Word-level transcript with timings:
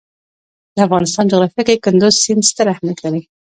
د 0.75 0.77
افغانستان 0.87 1.25
جغرافیه 1.31 1.63
کې 1.67 1.81
کندز 1.85 2.13
سیند 2.23 2.43
ستر 2.49 2.67
اهمیت 2.73 2.97
لري. 3.05 3.21